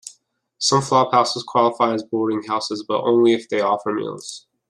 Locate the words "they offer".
3.47-3.93